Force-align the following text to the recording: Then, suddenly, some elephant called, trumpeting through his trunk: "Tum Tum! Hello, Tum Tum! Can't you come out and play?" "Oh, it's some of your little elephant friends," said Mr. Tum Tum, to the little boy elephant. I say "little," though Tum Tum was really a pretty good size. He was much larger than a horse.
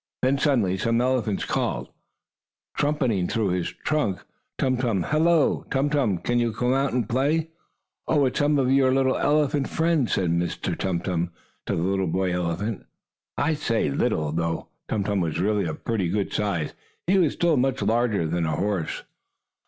Then, 0.23 0.39
suddenly, 0.39 0.79
some 0.79 0.99
elephant 0.99 1.47
called, 1.47 1.89
trumpeting 2.75 3.27
through 3.27 3.49
his 3.49 3.69
trunk: 3.85 4.19
"Tum 4.57 4.77
Tum! 4.77 5.03
Hello, 5.03 5.63
Tum 5.69 5.91
Tum! 5.91 6.17
Can't 6.17 6.39
you 6.39 6.53
come 6.53 6.73
out 6.73 6.91
and 6.91 7.07
play?" 7.07 7.51
"Oh, 8.07 8.25
it's 8.25 8.39
some 8.39 8.57
of 8.57 8.71
your 8.71 8.91
little 8.91 9.15
elephant 9.15 9.69
friends," 9.69 10.13
said 10.13 10.31
Mr. 10.31 10.75
Tum 10.75 11.01
Tum, 11.01 11.29
to 11.67 11.75
the 11.75 11.83
little 11.83 12.07
boy 12.07 12.33
elephant. 12.33 12.87
I 13.37 13.53
say 13.53 13.91
"little," 13.91 14.31
though 14.31 14.69
Tum 14.89 15.03
Tum 15.03 15.21
was 15.21 15.39
really 15.39 15.65
a 15.67 15.75
pretty 15.75 16.09
good 16.09 16.33
size. 16.33 16.73
He 17.05 17.19
was 17.19 17.37
much 17.43 17.83
larger 17.83 18.25
than 18.25 18.47
a 18.47 18.55
horse. 18.55 19.03